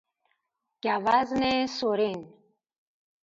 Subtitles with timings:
[0.83, 2.33] گوزن سرین